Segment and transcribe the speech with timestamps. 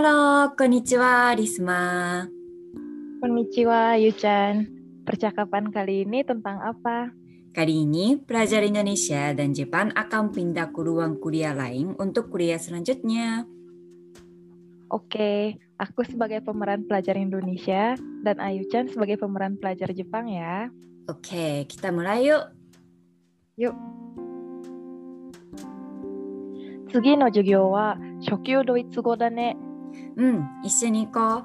[0.00, 2.24] Halo, konnichiwa, Risma.
[3.22, 4.68] Konnichiwa, Yuchan.
[5.06, 7.14] Percakapan kali ini tentang apa?
[7.56, 13.48] Kali ini, pelajar Indonesia dan Jepang akan pindah ke ruang kuliah lain untuk kuliah selanjutnya.
[14.92, 20.68] Oke, aku sebagai pemeran pelajar Indonesia dan Ayuchan sebagai pemeran pelajar Jepang ya.
[21.08, 22.44] Oke, kita mulai yuk.
[23.56, 23.76] Yuk.
[26.96, 29.56] 次の授業は初級ドイツ語だね。
[30.15, 31.43] うん、一緒に行こ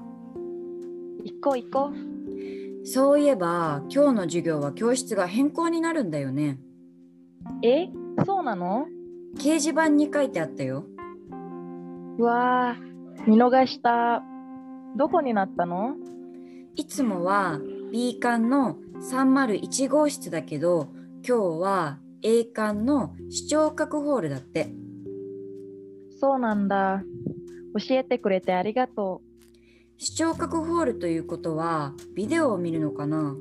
[1.25, 2.83] 行こう行こう。
[2.83, 2.87] う。
[2.87, 6.59] そういえば、今日の授業は教室が変更になるんだよね。
[7.63, 7.89] え
[8.25, 8.87] そうなの？
[9.37, 10.87] 掲示板に書いてあったよ。
[12.19, 14.23] うわー、見逃した。
[14.97, 15.97] どこになったの？
[16.77, 17.61] いつもは
[17.93, 18.77] B 館の
[19.11, 20.89] 301号室だけど、
[21.27, 24.73] 今日は A 館の視聴覚ホールだって。
[26.21, 27.03] そうなんだ。
[27.79, 29.23] 教えてくれてありがと
[29.99, 33.33] 視聴覚ホールということは、ビデオを見るのかな？
[33.33, 33.39] う。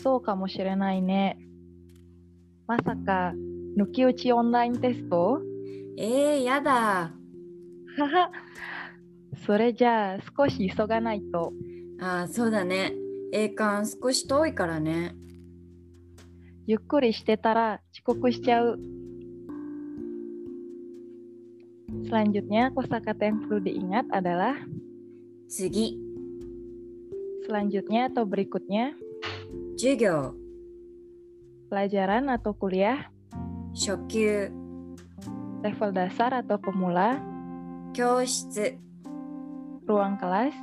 [0.00, 1.38] そうかもしれないね。
[2.68, 3.32] まさか、
[3.76, 5.40] 抜き打ちオンラインテスト？
[5.98, 6.72] えー、やだ。
[6.72, 7.10] は
[7.98, 8.30] は。
[9.44, 11.52] それじゃあ少し急がないと。
[12.00, 12.92] ああ、そうだね。
[13.32, 15.16] A 館少し遠いからね。
[16.66, 18.78] ゆっくりしてたら遅刻しちゃう。
[21.86, 24.58] Selanjutnya, kosakata yang perlu diingat adalah
[25.46, 25.94] Sugi.
[27.46, 28.98] Selanjutnya atau berikutnya,
[29.78, 30.34] Jugyo.
[31.70, 33.06] Pelajaran atau kuliah,
[33.70, 34.50] Shokyu.
[35.62, 37.22] Level dasar atau pemula,
[37.94, 38.82] Kyoshitsu.
[39.86, 40.54] Ruang kelas,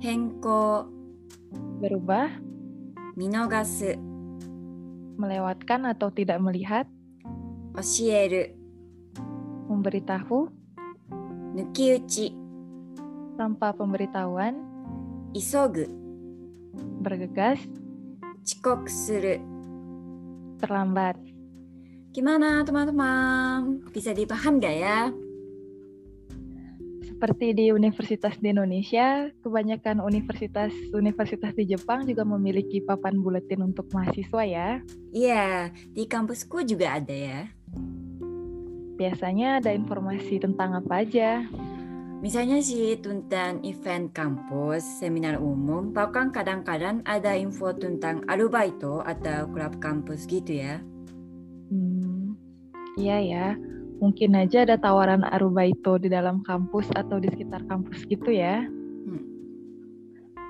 [0.00, 0.88] Henko.
[1.84, 2.32] Berubah,
[3.12, 3.92] Minogasu.
[5.20, 6.88] Melewatkan atau tidak melihat,
[7.76, 8.55] Oshieru
[9.68, 10.48] memberitahu,
[11.54, 12.32] nukiuchi,
[13.36, 14.56] tanpa pemberitahuan,
[15.36, 15.84] isogu,
[17.04, 17.60] bergegas,
[18.42, 19.36] chikoku suru,
[20.62, 21.20] terlambat.
[22.16, 23.84] Gimana teman-teman?
[23.92, 25.12] Bisa dipaham gak ya?
[27.16, 34.42] Seperti di universitas di Indonesia, kebanyakan universitas-universitas di Jepang juga memiliki papan buletin untuk mahasiswa
[34.44, 34.84] ya.
[35.16, 37.48] Iya, di kampusku juga ada ya.
[38.96, 41.44] Biasanya ada informasi tentang apa aja.
[42.24, 49.76] Misalnya sih tentang event kampus, seminar umum, bahkan kadang-kadang ada info tentang arubaito atau klub
[49.84, 50.80] kampus gitu ya.
[51.68, 52.32] Hmm,
[52.96, 53.46] iya ya.
[54.00, 58.64] Mungkin aja ada tawaran arubaito di dalam kampus atau di sekitar kampus gitu ya.
[59.04, 59.24] Hmm.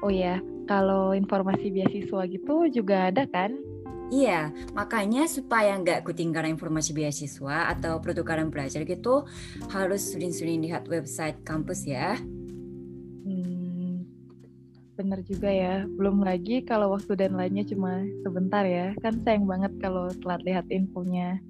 [0.06, 0.38] Oh ya,
[0.70, 3.58] kalau informasi beasiswa gitu juga ada kan?
[4.06, 9.26] Iya, makanya supaya nggak ketinggalan informasi beasiswa atau pertukaran pelajar gitu,
[9.74, 12.14] harus sering-sering lihat website kampus ya.
[13.26, 14.06] Hmm,
[14.94, 15.82] bener juga ya.
[15.90, 18.94] Belum lagi kalau waktu dan lainnya cuma sebentar ya.
[19.02, 21.42] Kan sayang banget kalau telat lihat infonya.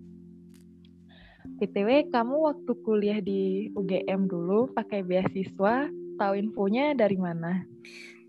[1.61, 7.69] PTW, kamu waktu kuliah di UGM dulu pakai beasiswa, tahu infonya dari mana?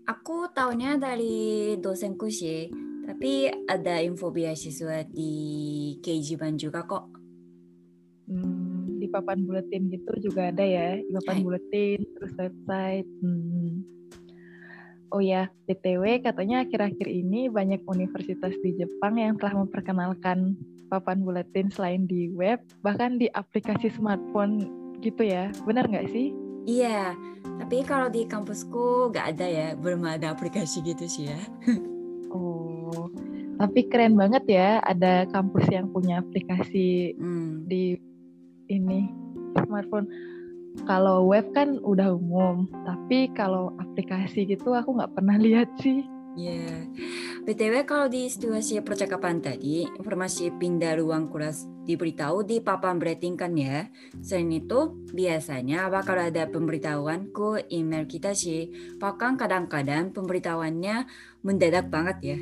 [0.08, 2.72] Aku tahunya dari dosenku sih,
[3.18, 5.34] tapi ada info beasiswa di
[5.98, 7.10] Keijiban juga kok.
[8.30, 11.42] Hmm, di papan buletin gitu juga ada ya, di papan Hai.
[11.42, 13.10] buletin, terus website.
[13.18, 13.82] Hmm.
[15.10, 20.54] Oh ya, BTW katanya akhir-akhir ini banyak universitas di Jepang yang telah memperkenalkan
[20.86, 24.62] papan buletin selain di web, bahkan di aplikasi smartphone
[25.02, 25.50] gitu ya.
[25.66, 26.30] Benar nggak sih?
[26.70, 27.18] Iya,
[27.66, 31.42] tapi kalau di kampusku nggak ada ya, belum ada aplikasi gitu sih ya.
[32.32, 33.08] Oh,
[33.58, 37.64] tapi keren banget ya ada kampus yang punya aplikasi Hmm.
[37.66, 37.98] di
[38.68, 39.08] ini
[39.64, 40.06] smartphone.
[40.86, 46.06] Kalau web kan udah umum, tapi kalau aplikasi gitu aku nggak pernah lihat sih.
[46.38, 46.86] Ya,
[47.48, 53.56] BTW kalau di situasi percakapan tadi, informasi pindah ruang kelas diberitahu di papan buletin kan
[53.56, 53.88] ya.
[54.20, 58.68] Selain itu, biasanya bakal ada pemberitahuan ke email kita sih.
[59.00, 61.08] Bahkan kadang-kadang pemberitahuannya
[61.40, 62.38] mendadak banget ya.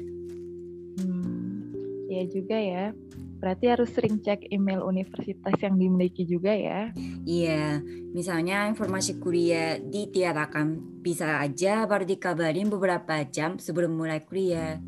[0.99, 1.71] Hmm,
[2.11, 2.91] ya juga ya.
[3.39, 6.91] Berarti harus sering cek email universitas yang dimiliki juga ya.
[7.23, 7.79] Iya,
[8.11, 14.83] misalnya informasi kuliah ditiadakan bisa aja baru dikabarin beberapa jam sebelum mulai kuliah.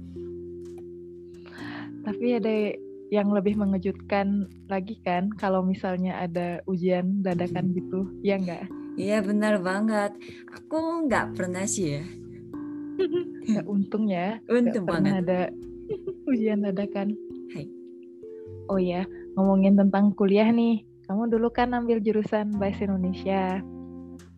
[2.09, 2.55] Tapi ada
[3.09, 8.65] yang lebih mengejutkan lagi kan kalau misalnya ada ujian dadakan gitu, ya nggak?
[8.97, 10.17] Iya benar banget.
[10.57, 12.05] Aku nggak pernah sih ya.
[13.49, 14.37] Ya, untung ya.
[14.45, 15.25] nggak Untung pernah banget.
[15.25, 15.41] ada
[16.31, 17.17] ujian dadakan.
[17.53, 17.65] Hai.
[18.69, 20.85] Oh ya, ngomongin tentang kuliah nih.
[21.09, 23.61] Kamu dulu kan ambil jurusan Bahasa Indonesia.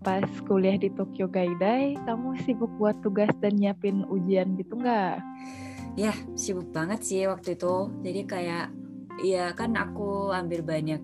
[0.00, 5.20] pas kuliah di Tokyo Gaidai, kamu sibuk buat tugas dan nyiapin ujian gitu nggak?
[5.98, 7.90] Ya, sibuk banget sih waktu itu.
[8.06, 8.66] Jadi kayak,
[9.26, 11.02] ya kan aku ambil banyak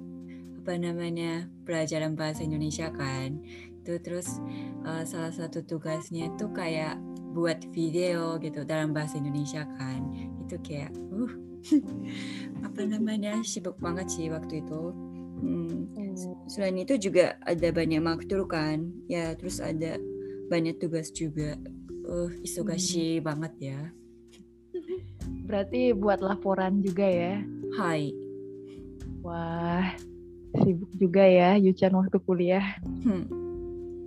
[0.62, 3.42] apa namanya pelajaran bahasa Indonesia kan.
[3.82, 4.38] Itu terus
[4.86, 6.98] uh, salah satu tugasnya itu kayak
[7.34, 10.06] buat video gitu dalam bahasa Indonesia kan.
[10.46, 11.32] Itu kayak, uh,
[12.66, 14.82] apa namanya sibuk banget sih waktu itu.
[15.36, 15.92] Hmm.
[16.48, 19.98] Selain itu juga ada banyak maktur kan, ya terus ada
[20.46, 21.58] banyak tugas juga.
[22.06, 23.26] Uh, isogashi hmm.
[23.26, 23.80] banget ya.
[25.46, 27.38] Berarti buat laporan juga ya?
[27.78, 28.10] Hai.
[29.22, 29.94] Wah,
[30.62, 32.78] sibuk juga ya Yuchan waktu kuliah.
[32.82, 33.26] Hmm,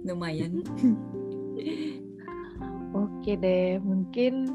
[0.04, 0.64] lumayan.
[2.96, 4.50] Oke deh, mungkin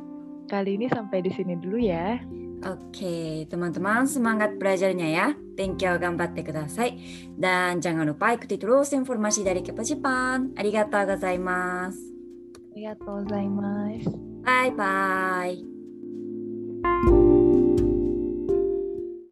[0.51, 2.21] kali ini sampai di sini dulu ya.
[2.65, 5.27] Oke, teman-teman semangat belajarnya ya.
[5.53, 6.97] Thank you, gambatte kudasai.
[7.37, 10.57] Dan jangan lupa ikuti terus informasi dari Kepo Jepang.
[10.57, 12.01] Arigatou gozaimasu.
[12.73, 14.17] Arigatou gozaimasu.
[14.45, 15.74] Bye bye.